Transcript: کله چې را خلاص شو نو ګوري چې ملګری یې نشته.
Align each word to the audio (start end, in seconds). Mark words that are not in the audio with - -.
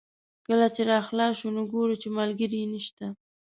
کله 0.47 0.67
چې 0.75 0.81
را 0.89 0.99
خلاص 1.07 1.33
شو 1.39 1.49
نو 1.55 1.61
ګوري 1.73 1.95
چې 2.01 2.07
ملګری 2.17 2.57
یې 2.61 2.67
نشته. 2.73 3.05